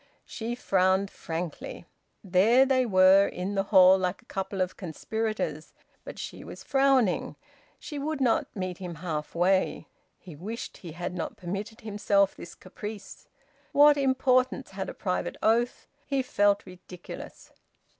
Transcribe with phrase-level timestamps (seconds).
[0.25, 1.85] She frowned frankly.
[2.23, 7.35] There they were in the hall, like a couple of conspirators, but she was frowning;
[7.77, 9.85] she would not meet him half way.
[10.17, 13.27] He wished he had not permitted himself this caprice.
[13.73, 15.85] What importance had a private oath?
[16.07, 17.51] He felt ridiculous.